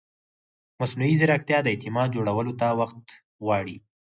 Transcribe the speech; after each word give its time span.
مصنوعي 0.79 1.13
ځیرکتیا 1.19 1.59
د 1.61 1.67
اعتماد 1.73 2.07
جوړولو 2.15 2.53
ته 2.59 2.67
وخت 2.79 3.05
غواړي. 3.45 3.75